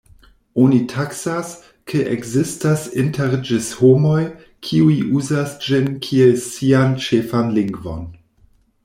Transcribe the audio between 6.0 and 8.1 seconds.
kiel sian ĉefan lingvon.